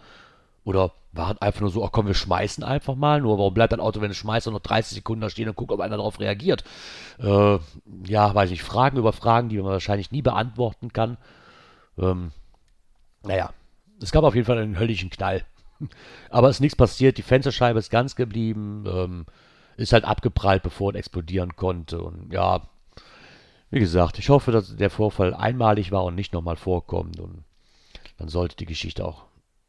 [0.65, 3.21] Oder war es einfach nur so, ach komm, wir schmeißen einfach mal.
[3.21, 5.73] Nur warum bleibt ein Auto, wenn es schmeißt, noch 30 Sekunden da stehen und guckt,
[5.73, 6.65] ob einer darauf reagiert?
[7.19, 7.59] Äh,
[8.07, 11.19] ja, weiß ich, Fragen über Fragen, die man wahrscheinlich nie beantworten kann.
[11.99, 12.33] Ähm,
[13.25, 13.51] naja,
[14.01, 15.45] es gab auf jeden Fall einen höllischen Knall.
[16.31, 19.27] Aber es ist nichts passiert, die Fensterscheibe ist ganz geblieben, ähm,
[19.77, 22.01] ist halt abgeprallt, bevor es explodieren konnte.
[22.01, 22.63] Und ja,
[23.71, 27.19] wie gesagt, ich hoffe, dass der Vorfall einmalig war und nicht nochmal vorkommt.
[27.19, 27.45] Und
[28.19, 29.25] dann sollte die Geschichte auch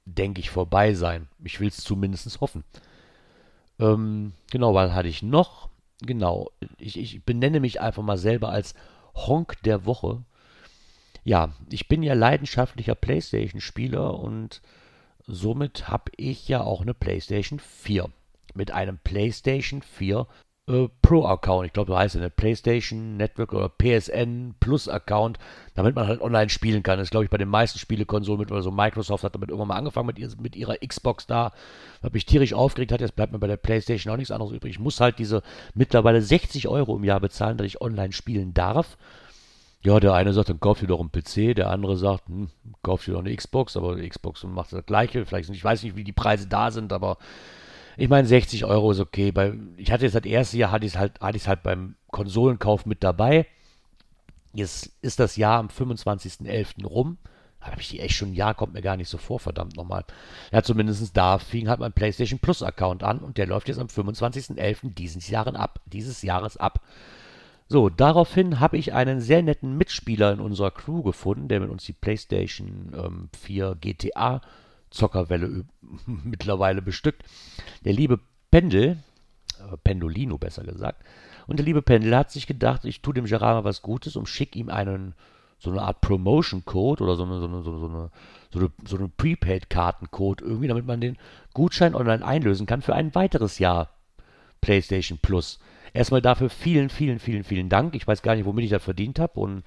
[0.06, 1.28] denke ich, vorbei sein.
[1.44, 2.64] Ich will es zumindest hoffen.
[3.80, 5.70] Ähm, genau, was hatte ich noch?
[6.02, 8.76] Genau, ich, ich benenne mich einfach mal selber als
[9.16, 10.24] Honk der Woche.
[11.24, 14.62] Ja, ich bin ja leidenschaftlicher PlayStation-Spieler und
[15.26, 18.10] somit habe ich ja auch eine PlayStation 4.
[18.54, 20.28] Mit einem PlayStation 4
[20.68, 21.68] äh, Pro-Account.
[21.68, 25.38] Ich glaube, so heißt es, eine PlayStation Network oder PSN Plus-Account,
[25.74, 26.98] damit man halt online spielen kann.
[26.98, 29.70] Das ist, glaube ich, bei den meisten Spielekonsolen mit, oder so Microsoft hat damit irgendwann
[29.70, 31.52] mal angefangen mit, ihr, mit ihrer Xbox da.
[32.02, 34.72] Habe ich tierisch aufgeregt hat, jetzt bleibt mir bei der PlayStation auch nichts anderes übrig.
[34.72, 38.98] Ich muss halt diese mittlerweile 60 Euro im Jahr bezahlen, dass ich online spielen darf.
[39.86, 42.48] Ja, der eine sagt, dann kauf dir doch einen PC, der andere sagt, hm,
[42.84, 45.26] kauf dir doch eine Xbox, aber die Xbox macht das gleiche.
[45.26, 47.18] Vielleicht, ich weiß nicht, wie die Preise da sind, aber
[47.98, 49.32] ich meine, 60 Euro ist okay.
[49.32, 53.04] Bei, ich hatte jetzt das erste Jahr, hatte ich es halt, halt beim Konsolenkauf mit
[53.04, 53.46] dabei.
[54.54, 56.86] Jetzt ist das Jahr am 25.11.
[56.86, 57.18] rum.
[57.60, 59.76] Da habe ich die echt schon ein Jahr, kommt mir gar nicht so vor, verdammt
[59.78, 60.04] nochmal.
[60.52, 63.88] Ja, zumindest da fing halt mein PlayStation Plus Account an und der läuft jetzt am
[63.88, 64.94] 25.11.
[64.94, 65.80] dieses Jahres ab.
[65.86, 66.82] Dieses Jahres ab.
[67.70, 71.86] So, daraufhin habe ich einen sehr netten Mitspieler in unserer Crew gefunden, der mit uns
[71.86, 74.42] die PlayStation ähm, 4 GTA
[74.94, 75.66] Zockerwelle
[76.06, 77.24] mittlerweile bestückt.
[77.84, 78.20] Der liebe
[78.52, 78.98] Pendel,
[79.60, 81.04] äh, Pendolino besser gesagt,
[81.48, 84.30] und der liebe Pendel hat sich gedacht, ich tue dem Gerard mal was Gutes und
[84.30, 85.14] schicke ihm einen,
[85.60, 88.12] so eine Art Promotion-Code oder so eine, so eine, so eine,
[88.52, 91.18] so eine, so eine Prepaid-Kartencode irgendwie, damit man den
[91.54, 93.90] Gutschein online einlösen kann für ein weiteres Jahr
[94.62, 95.60] PlayStation Plus.
[95.94, 97.96] Erstmal dafür vielen, vielen, vielen, vielen Dank.
[97.96, 99.64] Ich weiß gar nicht, womit ich das verdient habe und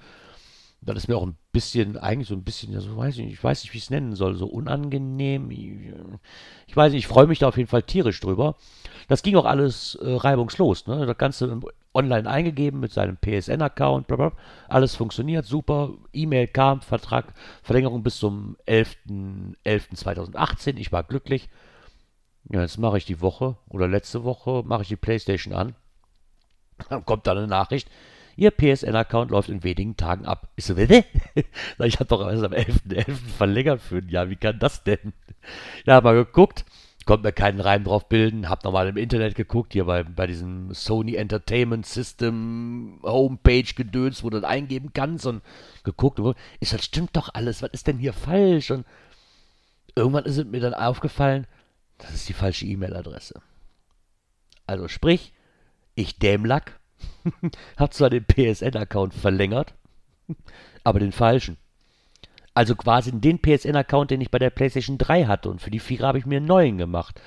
[0.81, 3.43] das ist mir auch ein bisschen, eigentlich so ein bisschen, ja, so weiß ich, ich
[3.43, 5.49] weiß nicht, wie ich es nennen soll, so unangenehm.
[5.51, 8.55] Ich weiß nicht, ich freue mich da auf jeden Fall tierisch drüber.
[9.07, 11.05] Das ging auch alles äh, reibungslos, ne?
[11.05, 11.59] Das Ganze
[11.93, 14.07] online eingegeben mit seinem PSN-Account,
[14.69, 15.93] alles funktioniert, super.
[16.13, 20.77] E-Mail kam, Vertrag, Verlängerung bis zum 11.11.2018.
[20.77, 21.49] Ich war glücklich.
[22.49, 25.75] Ja, jetzt mache ich die Woche oder letzte Woche mache ich die Playstation an.
[26.89, 27.89] Dann kommt da eine Nachricht
[28.37, 30.49] Ihr PSN-Account läuft in wenigen Tagen ab.
[30.55, 31.03] Ich so, bitte?
[31.79, 33.05] ich habe doch erst am 11.11.
[33.07, 33.15] .11.
[33.35, 34.29] verlängert für ein Jahr.
[34.29, 35.13] Wie kann das denn?
[35.85, 36.63] Ja, mal geguckt.
[37.05, 38.47] Konnte mir keinen Reim drauf bilden.
[38.47, 44.29] Hab nochmal im Internet geguckt, hier bei, bei diesem Sony Entertainment System Homepage gedöns, wo
[44.29, 45.41] du das eingeben kannst und
[45.83, 46.19] geguckt.
[46.59, 47.63] Ist das stimmt doch alles.
[47.63, 48.69] Was ist denn hier falsch?
[48.69, 48.85] Und
[49.95, 51.47] irgendwann ist es mir dann aufgefallen,
[51.97, 53.41] das ist die falsche E-Mail-Adresse.
[54.67, 55.33] Also sprich,
[55.95, 56.76] ich Dämlack
[57.77, 59.73] Hab zwar den PSN-Account verlängert,
[60.83, 61.57] aber den falschen.
[62.53, 65.49] Also quasi den PSN-Account, den ich bei der PlayStation 3 hatte.
[65.49, 67.21] Und für die 4 habe ich mir einen neuen gemacht.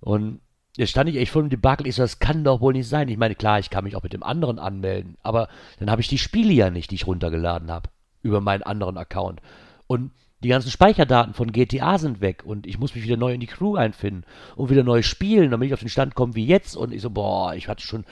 [0.00, 0.40] Und
[0.76, 1.86] jetzt stand ich echt vor dem Debakel.
[1.86, 3.08] Ich so, das kann doch wohl nicht sein.
[3.08, 5.16] Ich meine, klar, ich kann mich auch mit dem anderen anmelden.
[5.22, 7.88] Aber dann habe ich die Spiele ja nicht, die ich runtergeladen habe.
[8.22, 9.40] Über meinen anderen Account.
[9.86, 10.10] Und
[10.42, 13.46] die ganzen Speicherdaten von GTA sind weg und ich muss mich wieder neu in die
[13.46, 14.24] Crew einfinden
[14.56, 16.76] und wieder neu spielen, damit ich auf den Stand komme wie jetzt.
[16.76, 18.04] Und ich so, boah, ich hatte schon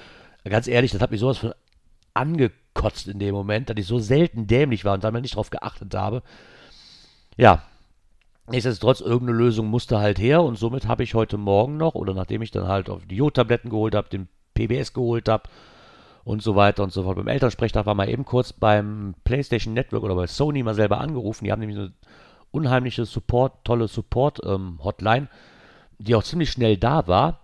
[0.44, 1.54] ganz ehrlich, das hat mich sowas von
[2.14, 5.94] angekotzt in dem Moment, dass ich so selten dämlich war und da nicht drauf geachtet
[5.94, 6.22] habe.
[7.36, 7.62] Ja,
[8.48, 12.42] nichtsdestotrotz, irgendeine Lösung musste halt her und somit habe ich heute Morgen noch, oder nachdem
[12.42, 15.48] ich dann halt auf die Jodtabletten geholt habe, den PBS geholt habe
[16.24, 17.16] und so weiter und so fort.
[17.16, 21.44] Beim Elternsprechtag war mal eben kurz beim PlayStation Network oder bei Sony mal selber angerufen.
[21.44, 21.92] Die haben nämlich eine
[22.50, 25.28] unheimliche Support, tolle Support-Hotline, ähm,
[25.98, 27.40] die auch ziemlich schnell da war.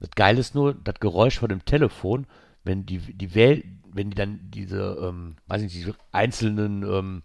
[0.00, 2.26] Das Geile ist nur, das Geräusch von dem Telefon,
[2.64, 7.22] wenn die, die, Wähl wenn die dann diese, ähm, weiß nicht, diese einzelnen ähm,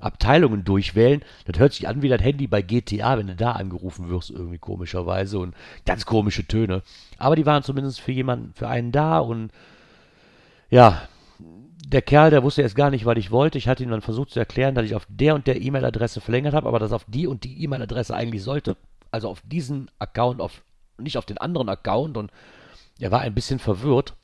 [0.00, 4.08] Abteilungen durchwählen, das hört sich an wie das Handy bei GTA, wenn du da angerufen
[4.08, 5.54] wirst, irgendwie komischerweise und
[5.84, 6.82] ganz komische Töne.
[7.18, 9.50] Aber die waren zumindest für jemanden, für einen da und
[10.70, 11.02] ja,
[11.86, 13.56] der Kerl, der wusste erst gar nicht, was ich wollte.
[13.56, 16.54] Ich hatte ihm dann versucht zu erklären, dass ich auf der und der E-Mail-Adresse verlängert
[16.54, 18.76] habe, aber dass auf die und die E-Mail-Adresse eigentlich sollte.
[19.10, 20.62] Also auf diesen Account, auf,
[20.98, 22.16] nicht auf den anderen Account.
[22.16, 22.30] Und
[22.98, 24.14] er war ein bisschen verwirrt.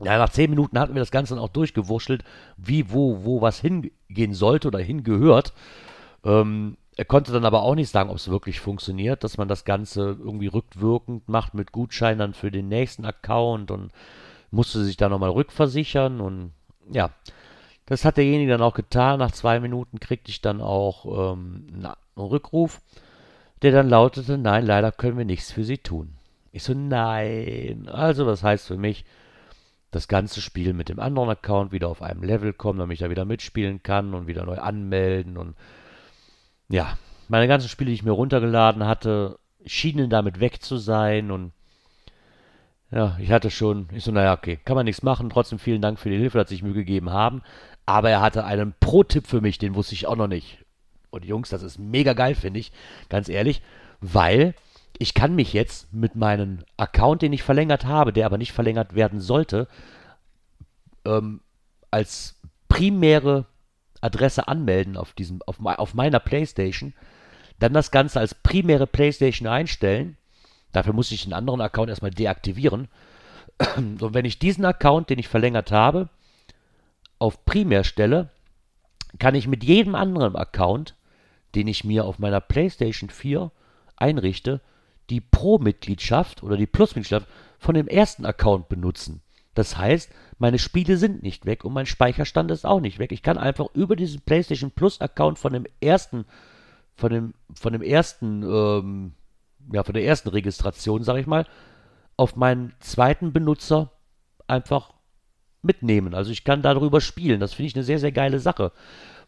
[0.00, 2.24] Ja, nach zehn Minuten hatten wir das Ganze dann auch durchgewurschtelt,
[2.56, 5.52] wie, wo, wo was hingehen sollte oder hingehört.
[6.24, 9.64] Ähm, er konnte dann aber auch nicht sagen, ob es wirklich funktioniert, dass man das
[9.64, 13.92] Ganze irgendwie rückwirkend macht mit Gutscheinen für den nächsten Account und
[14.50, 16.52] musste sich da nochmal rückversichern und
[16.90, 17.10] ja,
[17.86, 19.18] das hat derjenige dann auch getan.
[19.18, 22.80] Nach zwei Minuten kriegte ich dann auch ähm, einen Rückruf,
[23.62, 26.14] der dann lautete, nein, leider können wir nichts für Sie tun.
[26.50, 27.88] Ich so, nein.
[27.88, 29.04] Also, das heißt für mich,
[29.90, 33.10] das ganze Spiel mit dem anderen Account wieder auf einem Level kommen, damit ich da
[33.10, 35.54] wieder mitspielen kann und wieder neu anmelden und
[36.68, 36.96] ja,
[37.28, 41.52] meine ganzen Spiele, die ich mir runtergeladen hatte, schienen damit weg zu sein und
[42.90, 45.30] ja, ich hatte schon, ich so, naja, okay, kann man nichts machen.
[45.30, 47.42] Trotzdem vielen Dank für die Hilfe, dass Sie sich Mühe gegeben haben.
[47.86, 50.61] Aber er hatte einen Pro-Tipp für mich, den wusste ich auch noch nicht.
[51.12, 52.72] Und Jungs, das ist mega geil, finde ich,
[53.08, 53.62] ganz ehrlich,
[54.00, 54.54] weil
[54.98, 58.94] ich kann mich jetzt mit meinem Account, den ich verlängert habe, der aber nicht verlängert
[58.94, 59.68] werden sollte,
[61.04, 61.40] ähm,
[61.90, 63.46] als primäre
[64.00, 66.94] Adresse anmelden auf, diesem, auf, auf meiner Playstation,
[67.60, 70.16] dann das Ganze als primäre Playstation einstellen
[70.72, 72.88] Dafür muss ich einen anderen Account erstmal deaktivieren.
[73.76, 76.08] Und wenn ich diesen Account, den ich verlängert habe,
[77.18, 78.30] auf Primär stelle,
[79.18, 80.96] kann ich mit jedem anderen Account,
[81.54, 83.50] den ich mir auf meiner PlayStation 4
[83.96, 84.60] einrichte,
[85.10, 89.20] die Pro-Mitgliedschaft oder die Plus-Mitgliedschaft von dem ersten Account benutzen.
[89.54, 93.12] Das heißt, meine Spiele sind nicht weg und mein Speicherstand ist auch nicht weg.
[93.12, 96.24] Ich kann einfach über diesen PlayStation Plus Account von dem ersten,
[96.94, 99.12] von dem, von dem ersten ähm,
[99.70, 101.46] ja, von der ersten Registration, sage ich mal,
[102.16, 103.92] auf meinen zweiten Benutzer
[104.46, 104.92] einfach
[105.62, 106.14] mitnehmen.
[106.14, 107.40] Also ich kann darüber spielen.
[107.40, 108.72] Das finde ich eine sehr, sehr geile Sache.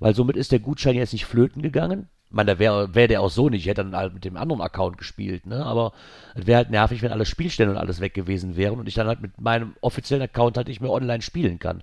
[0.01, 2.09] Weil somit ist der Gutschein jetzt nicht flöten gegangen.
[2.35, 3.62] Meine, da wäre wär der auch so nicht.
[3.62, 5.64] Ich hätte dann halt mit dem anderen Account gespielt, ne?
[5.64, 5.92] Aber
[6.35, 9.07] es wäre halt nervig, wenn alle Spielstände und alles weg gewesen wären und ich dann
[9.07, 11.83] halt mit meinem offiziellen Account halt nicht mehr online spielen kann.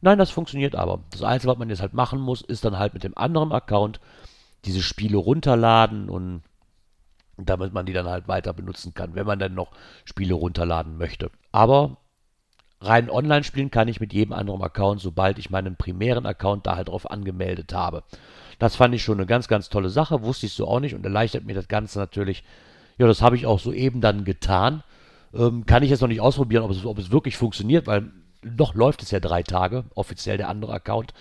[0.00, 1.04] Nein, das funktioniert aber.
[1.10, 4.00] Das Einzige, was man jetzt halt machen muss, ist dann halt mit dem anderen Account
[4.64, 6.42] diese Spiele runterladen und
[7.36, 9.70] damit man die dann halt weiter benutzen kann, wenn man dann noch
[10.04, 11.30] Spiele runterladen möchte.
[11.52, 11.96] Aber
[12.82, 16.76] rein online spielen kann ich mit jedem anderen Account, sobald ich meinen primären Account da
[16.76, 18.02] halt drauf angemeldet habe.
[18.58, 21.04] Das fand ich schon eine ganz, ganz tolle Sache, wusste ich so auch nicht und
[21.04, 22.44] erleichtert mir das Ganze natürlich.
[22.98, 24.82] Ja, das habe ich auch soeben dann getan.
[25.34, 28.10] Ähm, kann ich jetzt noch nicht ausprobieren, ob es, ob es wirklich funktioniert, weil
[28.42, 31.14] noch läuft es ja drei Tage, offiziell der andere Account.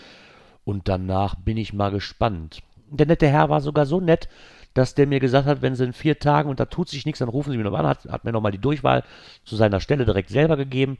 [0.63, 2.61] Und danach bin ich mal gespannt.
[2.89, 4.27] Der nette Herr war sogar so nett,
[4.73, 7.19] dass der mir gesagt hat, wenn sie in vier Tagen und da tut sich nichts,
[7.19, 7.89] dann rufen Sie mich nochmal an.
[7.89, 9.03] Hat, hat mir nochmal die Durchwahl
[9.43, 10.97] zu seiner Stelle direkt selber gegeben,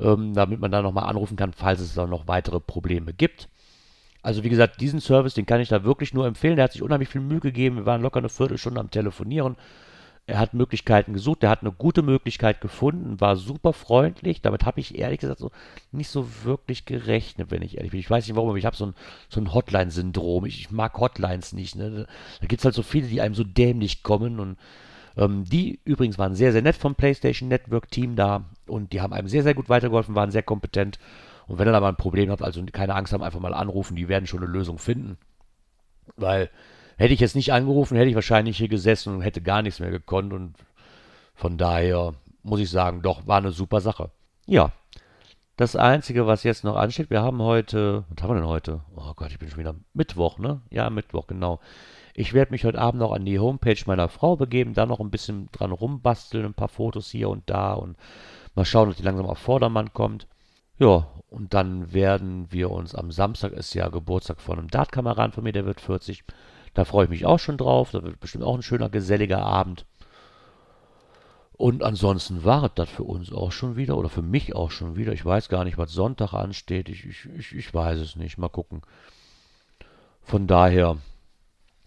[0.00, 3.48] ähm, damit man da nochmal anrufen kann, falls es da noch weitere Probleme gibt.
[4.22, 6.56] Also wie gesagt, diesen Service, den kann ich da wirklich nur empfehlen.
[6.56, 7.76] Der hat sich unheimlich viel Mühe gegeben.
[7.76, 9.56] Wir waren locker eine Viertelstunde am Telefonieren.
[10.26, 14.40] Er hat Möglichkeiten gesucht, er hat eine gute Möglichkeit gefunden, war super freundlich.
[14.40, 15.50] Damit habe ich ehrlich gesagt so
[15.92, 18.00] nicht so wirklich gerechnet, wenn ich ehrlich bin.
[18.00, 18.94] Ich weiß nicht warum, aber ich habe so ein,
[19.28, 20.46] so ein Hotline-Syndrom.
[20.46, 21.76] Ich, ich, mag Hotlines nicht.
[21.76, 22.06] Ne?
[22.40, 24.40] Da gibt es halt so viele, die einem so dämlich kommen.
[24.40, 24.56] Und
[25.18, 28.44] ähm, die übrigens waren sehr, sehr nett vom PlayStation Network Team da.
[28.66, 30.98] Und die haben einem sehr, sehr gut weitergeholfen, waren sehr kompetent.
[31.46, 33.96] Und wenn ihr da mal ein Problem habt, also keine Angst haben, einfach mal anrufen,
[33.96, 35.18] die werden schon eine Lösung finden.
[36.16, 36.50] Weil
[36.96, 39.90] Hätte ich jetzt nicht angerufen, hätte ich wahrscheinlich hier gesessen und hätte gar nichts mehr
[39.90, 40.32] gekonnt.
[40.32, 40.54] Und
[41.34, 44.10] von daher muss ich sagen, doch, war eine super Sache.
[44.46, 44.70] Ja,
[45.56, 48.80] das Einzige, was jetzt noch ansteht, wir haben heute, was haben wir denn heute?
[48.96, 50.60] Oh Gott, ich bin schon wieder Mittwoch, ne?
[50.70, 51.60] Ja, Mittwoch, genau.
[52.14, 55.10] Ich werde mich heute Abend noch an die Homepage meiner Frau begeben, da noch ein
[55.10, 57.96] bisschen dran rumbasteln, ein paar Fotos hier und da und
[58.54, 60.26] mal schauen, ob die langsam auf Vordermann kommt.
[60.78, 65.44] Ja, und dann werden wir uns am Samstag, ist ja Geburtstag von einem Dartkameraden von
[65.44, 66.24] mir, der wird 40,
[66.74, 67.92] da freue ich mich auch schon drauf.
[67.92, 69.86] Da wird bestimmt auch ein schöner, geselliger Abend.
[71.56, 75.12] Und ansonsten war das für uns auch schon wieder oder für mich auch schon wieder.
[75.12, 76.88] Ich weiß gar nicht, was Sonntag ansteht.
[76.88, 78.38] Ich, ich, ich, ich weiß es nicht.
[78.38, 78.82] Mal gucken.
[80.22, 80.98] Von daher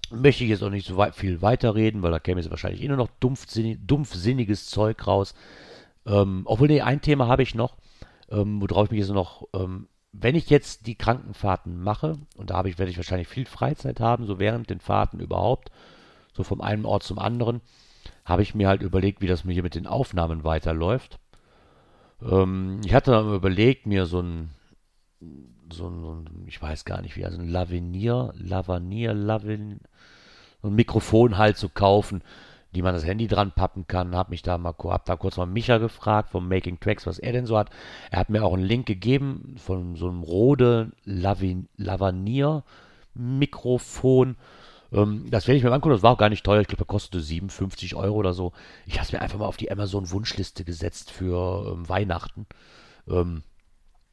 [0.10, 2.88] möchte ich jetzt auch nicht so weit, viel weiterreden, weil da käme jetzt wahrscheinlich eh
[2.88, 5.36] nur noch dumpfsinnig, dumpfsinniges Zeug raus.
[6.08, 7.78] Ähm, obwohl, nee, ein Thema habe ich noch,
[8.30, 9.88] ähm, worauf ich mich jetzt noch ähm,
[10.20, 14.00] wenn ich jetzt die Krankenfahrten mache, und da habe ich, werde ich wahrscheinlich viel Freizeit
[14.00, 15.72] haben, so während den Fahrten überhaupt,
[16.34, 17.62] so vom einen Ort zum anderen,
[18.26, 21.20] habe ich mir halt überlegt, wie das mir hier mit den Aufnahmen weiterläuft.
[22.22, 24.50] Ähm, ich hatte mal überlegt, mir so ein,
[25.72, 29.82] so ein, so ein, ich weiß gar nicht wie, also ein Lavinier, Lavanier, Lavin,
[30.62, 32.24] so ein Mikrofon halt zu kaufen,
[32.78, 34.16] die man das Handy dran pappen kann.
[34.16, 37.32] Hab mich da mal, hab da kurz mal Micha gefragt vom Making Tracks, was er
[37.32, 37.72] denn so hat.
[38.12, 42.64] Er hat mir auch einen Link gegeben von so einem Rode Lavanier
[43.16, 44.38] Mikrofon.
[44.92, 45.96] Ähm, das werde ich mir mal angucken.
[45.96, 46.62] Das war auch gar nicht teuer.
[46.62, 48.54] Ich glaube, er kostete 57 Euro oder so.
[48.86, 52.46] Ich habe es mir einfach mal auf die Amazon-Wunschliste gesetzt für ähm, Weihnachten.
[53.10, 53.42] Ähm,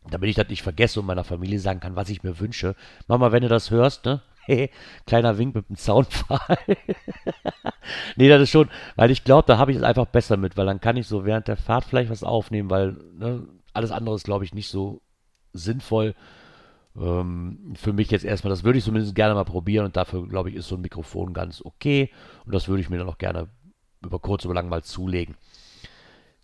[0.08, 2.76] damit ich das nicht vergesse und meiner Familie sagen kann, was ich mir wünsche.
[3.08, 4.22] Mama, wenn du das hörst, ne?
[5.06, 6.58] Kleiner Wink mit dem Zaunpfahl.
[8.16, 10.66] nee, das ist schon, weil ich glaube, da habe ich es einfach besser mit, weil
[10.66, 14.24] dann kann ich so während der Fahrt vielleicht was aufnehmen, weil ne, alles andere ist,
[14.24, 15.02] glaube ich, nicht so
[15.52, 16.14] sinnvoll.
[16.96, 20.50] Ähm, für mich jetzt erstmal, das würde ich zumindest gerne mal probieren und dafür, glaube
[20.50, 22.10] ich, ist so ein Mikrofon ganz okay
[22.46, 23.48] und das würde ich mir dann auch gerne
[24.04, 25.36] über kurz oder lang mal zulegen.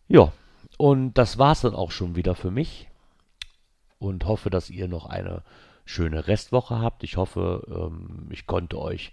[0.09, 0.33] Ja,
[0.77, 2.89] und das war es dann auch schon wieder für mich
[3.99, 5.43] und hoffe, dass ihr noch eine
[5.85, 7.05] schöne Restwoche habt.
[7.05, 9.13] Ich hoffe, ähm, ich konnte euch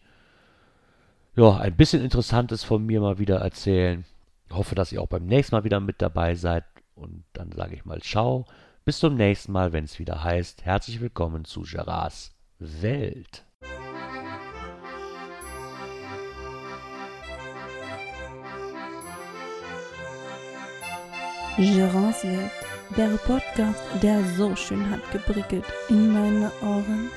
[1.38, 4.06] ja, ein bisschen Interessantes von mir mal wieder erzählen.
[4.50, 6.64] Ich hoffe, dass ihr auch beim nächsten Mal wieder mit dabei seid.
[6.96, 8.46] Und dann sage ich mal Ciao.
[8.86, 13.46] Bis zum nächsten Mal, wenn es wieder heißt, herzlich willkommen zu Gerards Welt.
[21.58, 22.52] Gerards Welt,
[22.96, 27.10] der Podcast, der so schön hat geprickelt in meine Ohren.